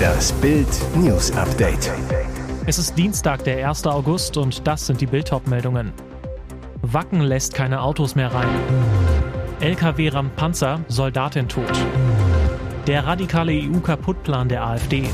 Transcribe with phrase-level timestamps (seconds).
[0.00, 1.90] Das Bild News Update.
[2.66, 3.86] Es ist Dienstag, der 1.
[3.86, 5.92] August und das sind die Bild-Top-Meldungen.
[6.82, 8.48] Wacken lässt keine Autos mehr rein.
[9.60, 11.72] LKW rammt Panzer, Soldatin tot.
[12.86, 15.08] Der radikale EU-Kaputtplan der AfD.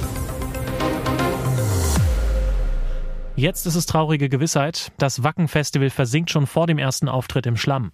[3.36, 7.92] Jetzt ist es traurige Gewissheit, das Wacken-Festival versinkt schon vor dem ersten Auftritt im Schlamm.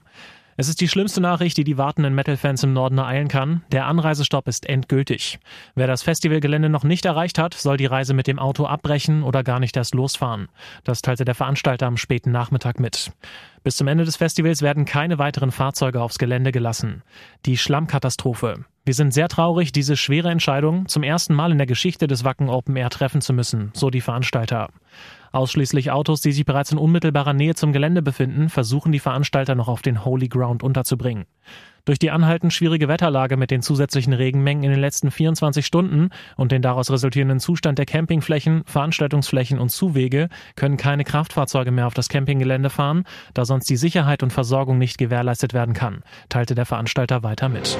[0.56, 3.62] Es ist die schlimmste Nachricht, die die wartenden Metal-Fans im Norden ereilen kann.
[3.72, 5.40] Der Anreisestopp ist endgültig.
[5.74, 9.42] Wer das Festivalgelände noch nicht erreicht hat, soll die Reise mit dem Auto abbrechen oder
[9.42, 10.48] gar nicht erst losfahren.
[10.84, 13.12] Das teilte der Veranstalter am späten Nachmittag mit.
[13.64, 17.02] Bis zum Ende des Festivals werden keine weiteren Fahrzeuge aufs Gelände gelassen.
[17.46, 18.64] Die Schlammkatastrophe.
[18.86, 22.50] Wir sind sehr traurig, diese schwere Entscheidung zum ersten Mal in der Geschichte des Wacken
[22.50, 24.68] Open Air treffen zu müssen, so die Veranstalter.
[25.32, 29.68] Ausschließlich Autos, die sich bereits in unmittelbarer Nähe zum Gelände befinden, versuchen die Veranstalter noch
[29.68, 31.24] auf den Holy Ground unterzubringen.
[31.86, 36.52] Durch die anhaltend schwierige Wetterlage mit den zusätzlichen Regenmengen in den letzten 24 Stunden und
[36.52, 42.10] den daraus resultierenden Zustand der Campingflächen, Veranstaltungsflächen und Zuwege können keine Kraftfahrzeuge mehr auf das
[42.10, 47.22] Campinggelände fahren, da sonst die Sicherheit und Versorgung nicht gewährleistet werden kann, teilte der Veranstalter
[47.22, 47.78] weiter mit.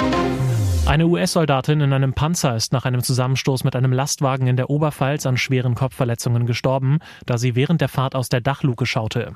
[0.87, 5.25] Eine US-Soldatin in einem Panzer ist nach einem Zusammenstoß mit einem Lastwagen in der Oberpfalz
[5.25, 9.35] an schweren Kopfverletzungen gestorben, da sie während der Fahrt aus der Dachluke schaute.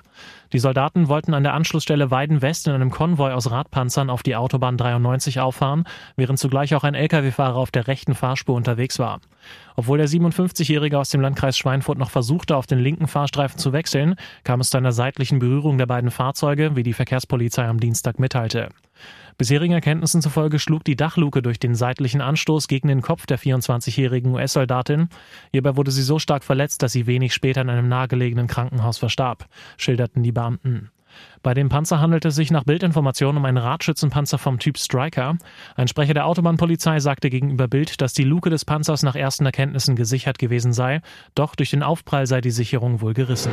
[0.53, 4.77] Die Soldaten wollten an der Anschlussstelle Weiden-West in einem Konvoi aus Radpanzern auf die Autobahn
[4.77, 5.85] 93 auffahren,
[6.17, 9.21] während zugleich auch ein Lkw-Fahrer auf der rechten Fahrspur unterwegs war.
[9.75, 14.17] Obwohl der 57-Jährige aus dem Landkreis Schweinfurt noch versuchte, auf den linken Fahrstreifen zu wechseln,
[14.45, 18.69] kam es zu einer seitlichen Berührung der beiden Fahrzeuge, wie die Verkehrspolizei am Dienstag mitteilte.
[19.39, 24.34] Bisherigen Erkenntnissen zufolge schlug die Dachluke durch den seitlichen Anstoß gegen den Kopf der 24-jährigen
[24.34, 25.08] US-Soldatin.
[25.53, 29.47] Hierbei wurde sie so stark verletzt, dass sie wenig später in einem nahegelegenen Krankenhaus verstarb,
[29.77, 30.91] schilderten die Beamten.
[31.44, 35.36] Bei dem Panzer handelt es sich nach Bildinformationen um einen Radschützenpanzer vom Typ Striker.
[35.77, 39.94] Ein Sprecher der Autobahnpolizei sagte gegenüber Bild, dass die Luke des Panzers nach ersten Erkenntnissen
[39.94, 41.00] gesichert gewesen sei,
[41.36, 43.53] doch durch den Aufprall sei die Sicherung wohl gerissen.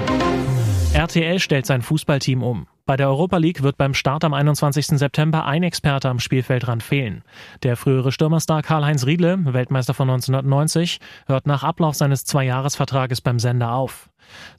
[0.96, 2.68] RTL stellt sein Fußballteam um.
[2.86, 4.98] Bei der Europa League wird beim Start am 21.
[4.98, 7.26] September ein Experte am Spielfeldrand fehlen.
[7.64, 13.74] Der frühere Stürmerstar Karl-Heinz Riedle, Weltmeister von 1990, hört nach Ablauf seines Zweijahresvertrages beim Sender
[13.74, 14.10] auf.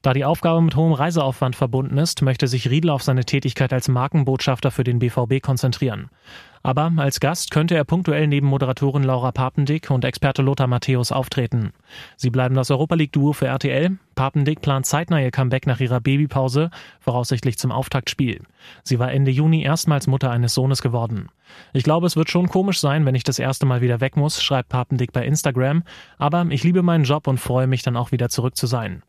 [0.03, 3.89] Da die Aufgabe mit hohem Reiseaufwand verbunden ist, möchte sich Riedle auf seine Tätigkeit als
[3.89, 6.11] Markenbotschafter für den BVB konzentrieren.
[6.67, 11.73] Aber als Gast könnte er punktuell neben Moderatorin Laura Papendick und Experte Lothar Matthäus auftreten.
[12.17, 13.99] Sie bleiben das Europa League Duo für RTL.
[14.17, 18.43] Papendick plant zeitnah ihr Comeback nach ihrer Babypause, voraussichtlich zum Auftaktspiel.
[18.83, 21.29] Sie war Ende Juni erstmals Mutter eines Sohnes geworden.
[21.73, 24.43] Ich glaube, es wird schon komisch sein, wenn ich das erste Mal wieder weg muss,
[24.43, 25.83] schreibt Papendick bei Instagram.
[26.19, 29.03] Aber ich liebe meinen Job und freue mich dann auch wieder zurück zu sein.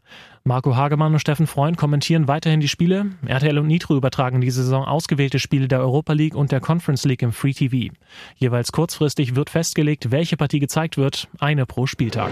[0.43, 3.07] Marco Hagemann und Steffen Freund kommentieren weiterhin die Spiele.
[3.25, 7.21] RTL und Nitro übertragen diese Saison ausgewählte Spiele der Europa League und der Conference League
[7.21, 7.93] im Free TV.
[8.37, 12.31] Jeweils kurzfristig wird festgelegt, welche Partie gezeigt wird, eine pro Spieltag.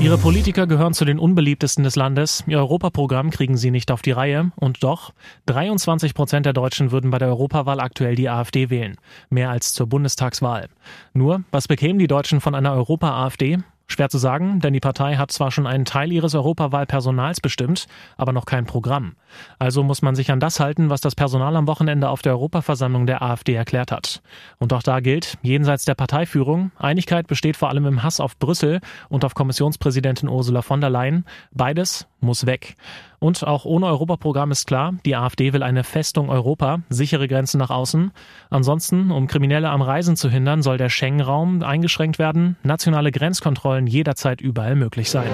[0.00, 2.42] Ihre Politiker gehören zu den unbeliebtesten des Landes.
[2.48, 4.50] Ihr Europaprogramm kriegen sie nicht auf die Reihe.
[4.56, 5.12] Und doch,
[5.46, 8.96] 23 Prozent der Deutschen würden bei der Europawahl aktuell die AfD wählen.
[9.30, 10.68] Mehr als zur Bundestagswahl.
[11.12, 13.58] Nur, was bekämen die Deutschen von einer Europa-AfD?
[13.86, 18.32] Schwer zu sagen, denn die Partei hat zwar schon einen Teil ihres Europawahlpersonals bestimmt, aber
[18.32, 19.14] noch kein Programm.
[19.58, 23.06] Also muss man sich an das halten, was das Personal am Wochenende auf der Europaversammlung
[23.06, 24.22] der AfD erklärt hat.
[24.58, 28.80] Und auch da gilt, jenseits der Parteiführung, Einigkeit besteht vor allem im Hass auf Brüssel
[29.08, 31.24] und auf Kommissionspräsidentin Ursula von der Leyen.
[31.52, 32.76] Beides muss weg.
[33.18, 37.70] Und auch ohne Europaprogramm ist klar, die AfD will eine Festung Europa, sichere Grenzen nach
[37.70, 38.10] außen.
[38.50, 44.40] Ansonsten, um Kriminelle am Reisen zu hindern, soll der Schengen-Raum eingeschränkt werden, nationale Grenzkontrollen jederzeit
[44.40, 45.30] überall möglich sein.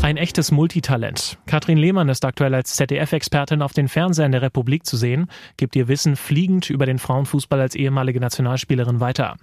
[0.00, 1.38] Ein echtes Multitalent.
[1.46, 5.26] Katrin Lehmann ist aktuell als ZDF-Expertin auf den Fernsehern der Republik zu sehen,
[5.56, 9.36] gibt ihr Wissen fliegend über den Frauenfußball als ehemalige Nationalspielerin weiter.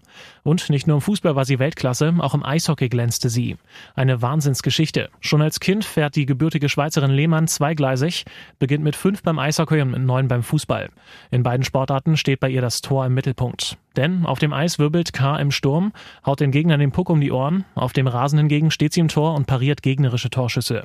[0.43, 3.57] Und nicht nur im Fußball war sie Weltklasse, auch im Eishockey glänzte sie.
[3.95, 5.09] Eine Wahnsinnsgeschichte.
[5.19, 8.23] Schon als Kind fährt die gebürtige Schweizerin Lehmann zweigleisig,
[8.57, 10.89] beginnt mit fünf beim Eishockey und mit neun beim Fußball.
[11.31, 13.77] In beiden Sportarten steht bei ihr das Tor im Mittelpunkt.
[13.95, 15.94] Denn auf dem Eis wirbelt K im Sturm,
[16.25, 19.08] haut den Gegnern den Puck um die Ohren, auf dem Rasen hingegen steht sie im
[19.08, 20.84] Tor und pariert gegnerische Torschüsse.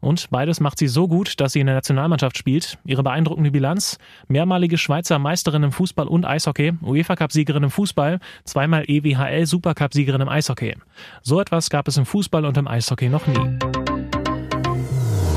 [0.00, 2.78] Und beides macht sie so gut, dass sie in der Nationalmannschaft spielt.
[2.84, 10.20] Ihre beeindruckende Bilanz, mehrmalige Schweizer Meisterin im Fußball und Eishockey, UEFA-Cup-Siegerin im Fußball, zweimal EWHL-Supercup-Siegerin
[10.20, 10.76] im Eishockey.
[11.22, 13.58] So etwas gab es im Fußball und im Eishockey noch nie.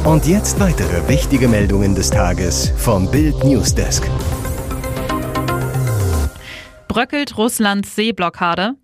[0.04, 4.10] Und jetzt weitere wichtige Meldungen des Tages vom Bild Newsdesk
[6.88, 8.76] bröckelt Russlands Seeblockade?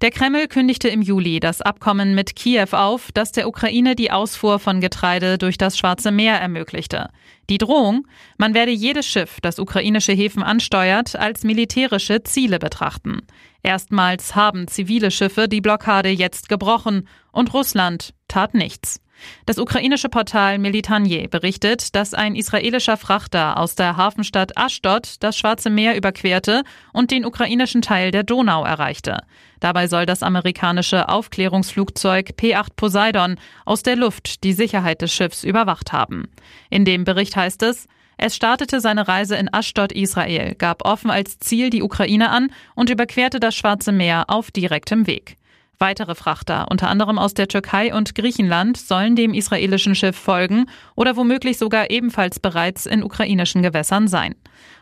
[0.00, 4.58] Der Kreml kündigte im Juli das Abkommen mit Kiew auf, das der Ukraine die Ausfuhr
[4.58, 7.10] von Getreide durch das Schwarze Meer ermöglichte.
[7.48, 8.06] Die Drohung,
[8.38, 13.22] man werde jedes Schiff, das ukrainische Häfen ansteuert, als militärische Ziele betrachten.
[13.62, 19.00] Erstmals haben zivile Schiffe die Blockade jetzt gebrochen und Russland tat nichts.
[19.46, 25.70] Das ukrainische Portal Militanje berichtet, dass ein israelischer Frachter aus der Hafenstadt Ashdod das Schwarze
[25.70, 26.62] Meer überquerte
[26.92, 29.18] und den ukrainischen Teil der Donau erreichte.
[29.60, 35.92] Dabei soll das amerikanische Aufklärungsflugzeug P-8 Poseidon aus der Luft die Sicherheit des Schiffs überwacht
[35.92, 36.28] haben.
[36.70, 37.88] In dem Bericht heißt es,
[38.20, 42.90] es startete seine Reise in Ashdod, Israel, gab offen als Ziel die Ukraine an und
[42.90, 45.37] überquerte das Schwarze Meer auf direktem Weg.
[45.80, 50.66] Weitere Frachter, unter anderem aus der Türkei und Griechenland, sollen dem israelischen Schiff folgen
[50.96, 54.34] oder womöglich sogar ebenfalls bereits in ukrainischen Gewässern sein.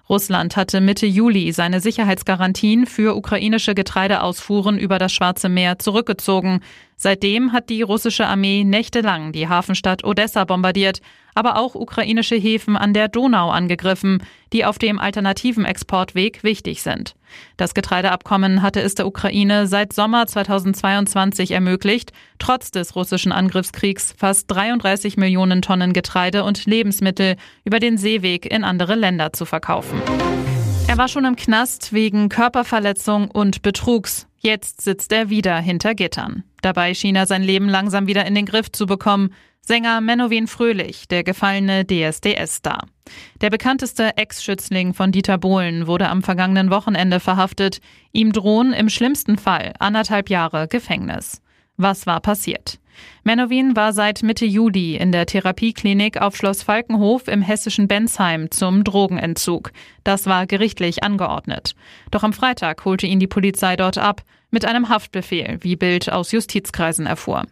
[0.08, 6.60] Russland hatte Mitte Juli seine Sicherheitsgarantien für ukrainische Getreideausfuhren über das Schwarze Meer zurückgezogen.
[6.96, 11.00] Seitdem hat die russische Armee nächtelang die Hafenstadt Odessa bombardiert,
[11.34, 14.22] aber auch ukrainische Häfen an der Donau angegriffen,
[14.52, 17.14] die auf dem alternativen Exportweg wichtig sind.
[17.58, 24.50] Das Getreideabkommen hatte es der Ukraine seit Sommer 2022 ermöglicht, trotz des russischen Angriffskriegs fast
[24.50, 29.95] 33 Millionen Tonnen Getreide und Lebensmittel über den Seeweg in andere Länder zu verkaufen.
[30.88, 34.26] Er war schon im Knast wegen Körperverletzung und Betrugs.
[34.38, 36.44] Jetzt sitzt er wieder hinter Gittern.
[36.62, 39.34] Dabei schien er sein Leben langsam wieder in den Griff zu bekommen.
[39.60, 42.86] Sänger Menowin Fröhlich, der gefallene DSDS-Star.
[43.40, 47.80] Der bekannteste Ex-Schützling von Dieter Bohlen wurde am vergangenen Wochenende verhaftet.
[48.12, 51.42] Ihm drohen im schlimmsten Fall anderthalb Jahre Gefängnis.
[51.76, 52.78] Was war passiert?
[53.24, 58.84] Menowin war seit Mitte Juli in der Therapieklinik auf Schloss Falkenhof im hessischen Bensheim zum
[58.84, 59.72] Drogenentzug.
[60.04, 61.74] Das war gerichtlich angeordnet.
[62.10, 66.32] Doch am Freitag holte ihn die Polizei dort ab mit einem Haftbefehl, wie Bild aus
[66.32, 67.44] Justizkreisen erfuhr.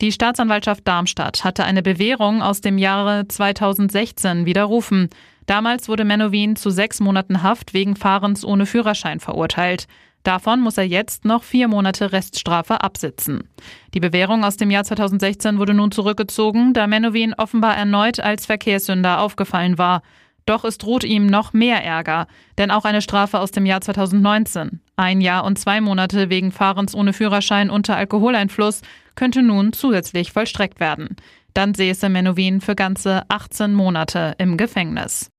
[0.00, 5.08] Die Staatsanwaltschaft Darmstadt hatte eine Bewährung aus dem Jahre 2016 widerrufen.
[5.46, 9.86] Damals wurde Menowin zu sechs Monaten Haft wegen Fahrens ohne Führerschein verurteilt.
[10.24, 13.50] Davon muss er jetzt noch vier Monate Reststrafe absitzen.
[13.92, 19.20] Die Bewährung aus dem Jahr 2016 wurde nun zurückgezogen, da Menowin offenbar erneut als Verkehrssünder
[19.20, 20.02] aufgefallen war.
[20.46, 22.26] Doch es droht ihm noch mehr Ärger,
[22.58, 26.94] denn auch eine Strafe aus dem Jahr 2019, ein Jahr und zwei Monate wegen Fahrens
[26.94, 28.80] ohne Führerschein unter Alkoholeinfluss,
[29.14, 31.16] könnte nun zusätzlich vollstreckt werden.
[31.52, 35.30] Dann säße Menowin für ganze 18 Monate im Gefängnis.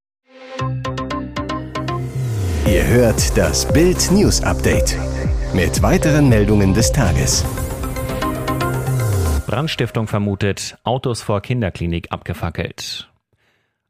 [2.68, 4.98] Ihr hört das Bild News Update
[5.54, 7.46] mit weiteren Meldungen des Tages.
[9.46, 13.12] Brandstiftung vermutet, Autos vor Kinderklinik abgefackelt.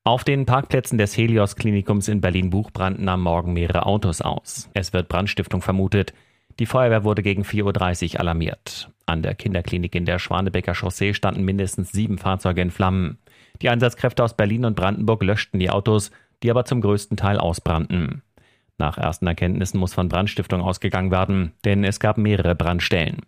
[0.03, 4.69] Auf den Parkplätzen des Helios Klinikums in Berlin-Buch brannten am Morgen mehrere Autos aus.
[4.73, 6.13] Es wird Brandstiftung vermutet.
[6.59, 8.91] Die Feuerwehr wurde gegen 4.30 Uhr alarmiert.
[9.05, 13.19] An der Kinderklinik in der Schwanebecker Chaussee standen mindestens sieben Fahrzeuge in Flammen.
[13.61, 16.11] Die Einsatzkräfte aus Berlin und Brandenburg löschten die Autos,
[16.43, 18.21] die aber zum größten Teil ausbrannten.
[18.77, 23.21] Nach ersten Erkenntnissen muss von Brandstiftung ausgegangen werden, denn es gab mehrere Brandstellen.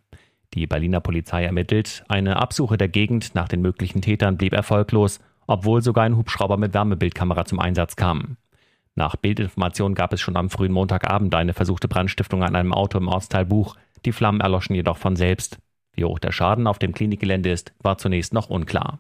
[0.54, 5.82] Die Berliner Polizei ermittelt, eine Absuche der Gegend nach den möglichen Tätern blieb erfolglos obwohl
[5.82, 8.38] sogar ein Hubschrauber mit Wärmebildkamera zum Einsatz kam.
[8.96, 13.08] Nach Bildinformationen gab es schon am frühen Montagabend eine versuchte Brandstiftung an einem Auto im
[13.08, 13.76] Ortsteil Buch.
[14.06, 15.58] Die Flammen erloschen jedoch von selbst.
[15.94, 19.00] Wie hoch der Schaden auf dem Klinikgelände ist, war zunächst noch unklar.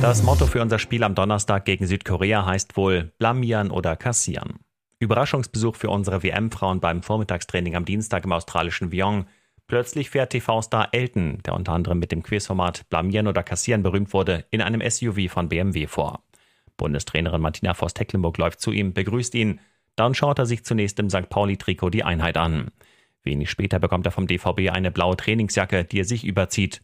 [0.00, 4.60] Das Motto für unser Spiel am Donnerstag gegen Südkorea heißt wohl blamieren oder kassieren.
[5.00, 9.26] Überraschungsbesuch für unsere WM-Frauen beim Vormittagstraining am Dienstag im australischen Vyong.
[9.66, 14.44] Plötzlich fährt TV-Star Elton, der unter anderem mit dem Quizformat Blamieren oder Kassieren berühmt wurde,
[14.50, 16.22] in einem SUV von BMW vor.
[16.76, 19.60] Bundestrainerin Martina Voss-Tecklenburg läuft zu ihm, begrüßt ihn.
[19.96, 21.30] Dann schaut er sich zunächst im St.
[21.30, 22.70] Pauli-Trikot die Einheit an.
[23.22, 26.82] Wenig später bekommt er vom DVB eine blaue Trainingsjacke, die er sich überzieht.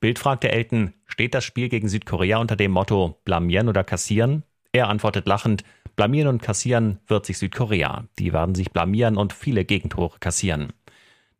[0.00, 4.44] Bild fragte Elton, steht das Spiel gegen Südkorea unter dem Motto Blamieren oder Kassieren?
[4.72, 5.64] Er antwortet lachend,
[5.98, 8.04] Blamieren und Kassieren wird sich Südkorea.
[8.20, 10.72] Die werden sich blamieren und viele Gegentore kassieren.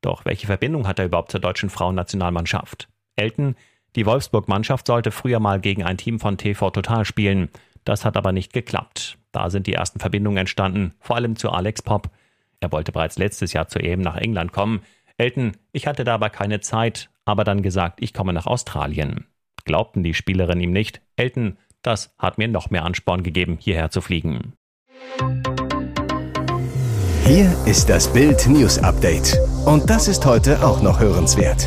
[0.01, 2.89] Doch welche Verbindung hat er überhaupt zur deutschen Frauennationalmannschaft?
[3.15, 3.55] Elton,
[3.95, 7.51] die Wolfsburg-Mannschaft sollte früher mal gegen ein Team von TV Total spielen.
[7.85, 9.17] Das hat aber nicht geklappt.
[9.31, 12.11] Da sind die ersten Verbindungen entstanden, vor allem zu Alex Pop.
[12.59, 14.81] Er wollte bereits letztes Jahr zu EM nach England kommen.
[15.19, 19.29] Elton, ich hatte da aber keine Zeit, aber dann gesagt, ich komme nach Australien.
[19.65, 21.01] Glaubten die Spielerinnen ihm nicht.
[21.15, 24.55] Elton, das hat mir noch mehr Ansporn gegeben, hierher zu fliegen.
[27.25, 29.39] Hier ist das Bild News Update.
[29.67, 31.67] Und das ist heute auch noch hörenswert.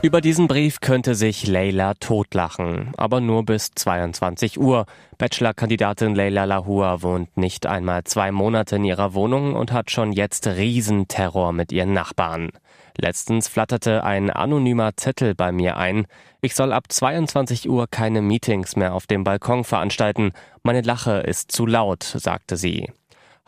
[0.00, 4.86] Über diesen Brief könnte sich Leila totlachen, aber nur bis 22 Uhr.
[5.18, 10.46] Bachelorkandidatin Leila Lahua wohnt nicht einmal zwei Monate in ihrer Wohnung und hat schon jetzt
[10.46, 12.50] Riesenterror mit ihren Nachbarn.
[13.00, 16.06] Letztens flatterte ein anonymer Zettel bei mir ein.
[16.40, 20.32] Ich soll ab 22 Uhr keine Meetings mehr auf dem Balkon veranstalten.
[20.64, 22.88] Meine Lache ist zu laut, sagte sie.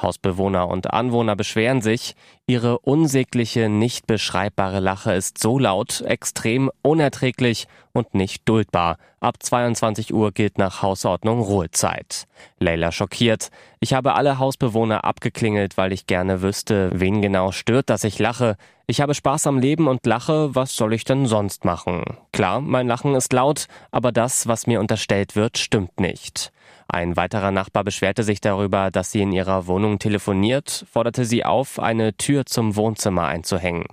[0.03, 2.15] Hausbewohner und Anwohner beschweren sich,
[2.47, 8.99] ihre unsägliche, nicht beschreibbare Lache ist so laut, extrem unerträglich und nicht duldbar.
[9.21, 12.27] Ab 22 Uhr gilt nach Hausordnung Ruhezeit.
[12.59, 13.51] Leila schockiert.
[13.81, 18.57] Ich habe alle Hausbewohner abgeklingelt, weil ich gerne wüsste, wen genau stört, dass ich lache.
[18.87, 22.03] Ich habe Spaß am Leben und lache, was soll ich denn sonst machen?
[22.33, 26.53] Klar, mein Lachen ist laut, aber das, was mir unterstellt wird, stimmt nicht.
[26.93, 31.79] Ein weiterer Nachbar beschwerte sich darüber, dass sie in ihrer Wohnung telefoniert, forderte sie auf,
[31.79, 33.85] eine Tür zum Wohnzimmer einzuhängen.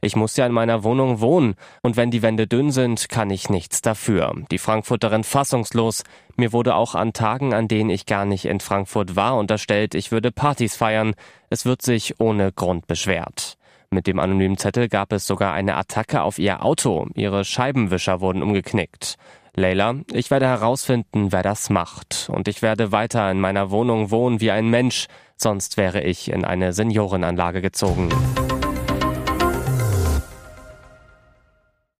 [0.00, 3.50] Ich muss ja in meiner Wohnung wohnen, und wenn die Wände dünn sind, kann ich
[3.50, 4.32] nichts dafür.
[4.50, 6.02] Die Frankfurterin fassungslos.
[6.36, 10.10] Mir wurde auch an Tagen, an denen ich gar nicht in Frankfurt war, unterstellt, ich
[10.10, 11.14] würde Partys feiern.
[11.50, 13.58] Es wird sich ohne Grund beschwert.
[13.90, 17.06] Mit dem anonymen Zettel gab es sogar eine Attacke auf ihr Auto.
[17.14, 19.16] Ihre Scheibenwischer wurden umgeknickt.
[19.58, 22.28] Leila, ich werde herausfinden, wer das macht.
[22.30, 26.44] Und ich werde weiter in meiner Wohnung wohnen wie ein Mensch, sonst wäre ich in
[26.44, 28.10] eine Seniorenanlage gezogen.